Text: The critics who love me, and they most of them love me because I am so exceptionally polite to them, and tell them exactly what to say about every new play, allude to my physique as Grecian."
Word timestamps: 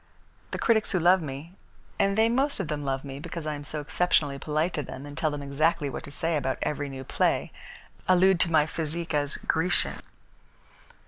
The 0.49 0.57
critics 0.57 0.93
who 0.93 0.99
love 0.99 1.21
me, 1.21 1.55
and 1.99 2.17
they 2.17 2.27
most 2.27 2.59
of 2.59 2.69
them 2.69 2.83
love 2.83 3.03
me 3.05 3.19
because 3.19 3.45
I 3.45 3.53
am 3.53 3.63
so 3.63 3.79
exceptionally 3.81 4.39
polite 4.39 4.73
to 4.73 4.81
them, 4.81 5.05
and 5.05 5.15
tell 5.15 5.29
them 5.29 5.43
exactly 5.43 5.91
what 5.91 6.03
to 6.05 6.11
say 6.11 6.37
about 6.37 6.57
every 6.63 6.89
new 6.89 7.03
play, 7.03 7.51
allude 8.07 8.39
to 8.39 8.51
my 8.51 8.65
physique 8.65 9.13
as 9.13 9.37
Grecian." 9.37 9.99